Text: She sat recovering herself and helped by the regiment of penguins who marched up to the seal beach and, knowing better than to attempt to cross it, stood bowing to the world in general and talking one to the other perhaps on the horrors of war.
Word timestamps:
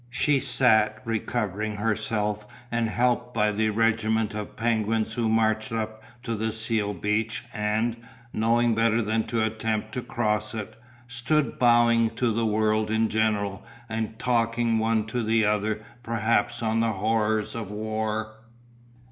She 0.09 0.39
sat 0.39 0.99
recovering 1.05 1.75
herself 1.75 2.47
and 2.71 2.89
helped 2.89 3.35
by 3.35 3.51
the 3.51 3.69
regiment 3.69 4.33
of 4.33 4.55
penguins 4.55 5.13
who 5.13 5.29
marched 5.29 5.71
up 5.71 6.03
to 6.23 6.33
the 6.33 6.51
seal 6.51 6.95
beach 6.95 7.45
and, 7.53 7.97
knowing 8.33 8.73
better 8.73 9.03
than 9.03 9.25
to 9.27 9.43
attempt 9.45 9.91
to 9.91 10.01
cross 10.01 10.55
it, 10.55 10.75
stood 11.07 11.59
bowing 11.59 12.09
to 12.15 12.31
the 12.33 12.47
world 12.47 12.89
in 12.89 13.09
general 13.09 13.63
and 13.87 14.17
talking 14.17 14.79
one 14.79 15.05
to 15.05 15.21
the 15.21 15.45
other 15.45 15.81
perhaps 16.01 16.63
on 16.63 16.79
the 16.79 16.93
horrors 16.93 17.53
of 17.53 17.69
war. 17.69 18.37